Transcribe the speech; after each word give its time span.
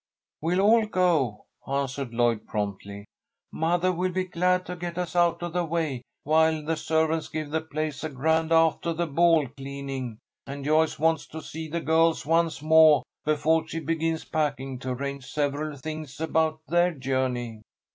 "We'll 0.41 0.61
all 0.61 0.87
go," 0.87 1.45
answered 1.67 2.11
Lloyd, 2.11 2.47
promptly. 2.47 3.05
"Mothah 3.51 3.91
will 3.91 4.11
be 4.11 4.23
glad 4.23 4.65
to 4.65 4.75
get 4.75 4.97
us 4.97 5.15
out 5.15 5.43
of 5.43 5.53
the 5.53 5.63
way 5.63 6.01
while 6.23 6.65
the 6.65 6.75
servants 6.75 7.27
give 7.27 7.51
the 7.51 7.61
place 7.61 8.03
a 8.03 8.09
grand 8.09 8.51
'aftah 8.51 8.95
the 8.95 9.05
ball' 9.05 9.47
cleaning, 9.49 10.17
and 10.47 10.65
Joyce 10.65 10.97
wants 10.97 11.27
to 11.27 11.41
see 11.43 11.67
the 11.67 11.81
girls 11.81 12.25
once 12.25 12.63
moah 12.63 13.03
befoah 13.27 13.67
she 13.67 13.79
begins 13.79 14.25
packing, 14.25 14.79
to 14.79 14.89
arrange 14.89 15.27
several 15.27 15.77
things 15.77 16.19
about 16.19 16.61
their 16.67 16.91
journey." 16.95 17.61